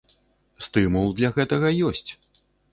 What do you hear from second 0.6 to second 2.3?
Стымул для гэтага ёсць!